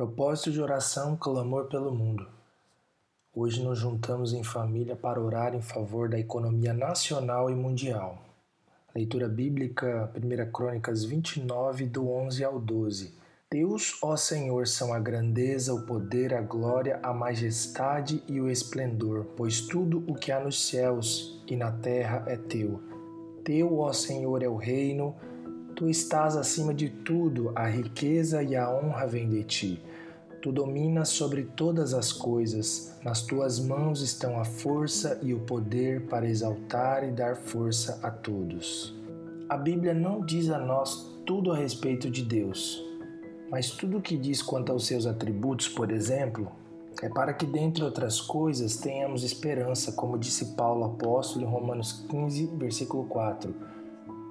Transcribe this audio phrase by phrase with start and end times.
[0.00, 2.26] Propósito de oração, clamor pelo mundo.
[3.34, 8.16] Hoje nos juntamos em família para orar em favor da economia nacional e mundial.
[8.94, 13.14] Leitura bíblica, 1 Crônicas 29, do 11 ao 12.
[13.52, 19.26] Deus, ó Senhor, são a grandeza, o poder, a glória, a majestade e o esplendor,
[19.36, 22.80] pois tudo o que há nos céus e na terra é teu.
[23.44, 25.14] Teu, ó Senhor, é o reino,
[25.80, 29.82] Tu estás acima de tudo, a riqueza e a honra vêm de ti.
[30.42, 36.02] Tu dominas sobre todas as coisas, nas tuas mãos estão a força e o poder
[36.02, 38.94] para exaltar e dar força a todos.
[39.48, 42.84] A Bíblia não diz a nós tudo a respeito de Deus,
[43.50, 46.52] mas tudo o que diz quanto aos seus atributos, por exemplo,
[47.00, 52.48] é para que, dentre outras coisas, tenhamos esperança, como disse Paulo apóstolo em Romanos 15,
[52.58, 53.79] versículo 4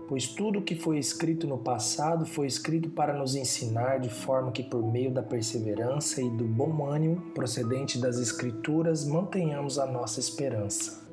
[0.10, 4.52] pois tudo o que foi escrito no passado foi escrito para nos ensinar de forma
[4.52, 10.20] que, por meio da perseverança e do bom ânimo procedente das Escrituras, mantenhamos a nossa
[10.20, 11.08] esperança.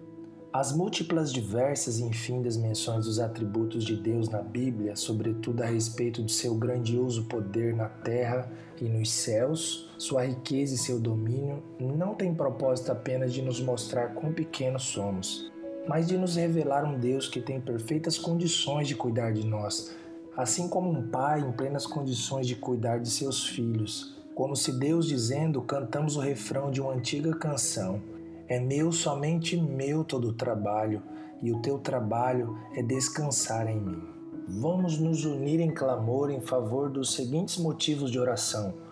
[0.50, 6.22] As múltiplas, diversas e infindas menções dos atributos de Deus na Bíblia, sobretudo a respeito
[6.22, 12.14] de seu grandioso poder na terra e nos céus, sua riqueza e seu domínio, não
[12.14, 15.52] têm propósito apenas de nos mostrar quão pequenos somos,
[15.88, 19.94] mas de nos revelar um Deus que tem perfeitas condições de cuidar de nós,
[20.36, 24.16] assim como um pai em plenas condições de cuidar de seus filhos.
[24.34, 28.02] Como se Deus dizendo, cantamos o refrão de uma antiga canção:
[28.48, 31.02] É meu, somente meu todo o trabalho,
[31.42, 34.02] e o teu trabalho é descansar em mim.
[34.48, 38.85] Vamos nos unir em clamor em favor dos seguintes motivos de oração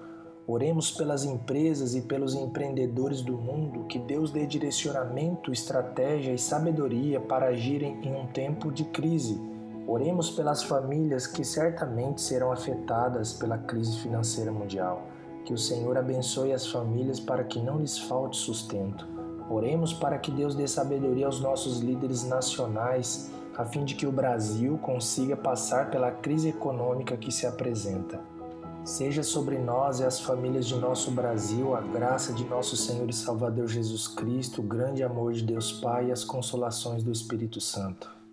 [0.46, 7.18] Oremos pelas empresas e pelos empreendedores do mundo que Deus dê direcionamento, estratégia e sabedoria
[7.18, 9.40] para agirem em um tempo de crise.
[9.86, 15.06] Oremos pelas famílias que certamente serão afetadas pela crise financeira mundial.
[15.46, 19.08] Que o Senhor abençoe as famílias para que não lhes falte sustento.
[19.48, 24.12] Oremos para que Deus dê sabedoria aos nossos líderes nacionais, a fim de que o
[24.12, 28.33] Brasil consiga passar pela crise econômica que se apresenta.
[28.84, 33.14] Seja sobre nós e as famílias de nosso Brasil a graça de nosso Senhor e
[33.14, 38.23] Salvador Jesus Cristo, o grande amor de Deus Pai e as consolações do Espírito Santo.